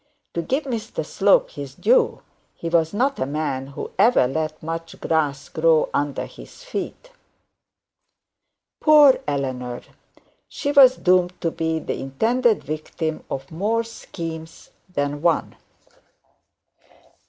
[0.33, 2.23] To give Mr Slope his due,
[2.55, 7.11] he was not a man who ever let much grass grow under his feet.
[8.79, 9.81] Poor Eleanor!
[10.47, 15.55] She was doomed to be the intended victim of more schemes than one.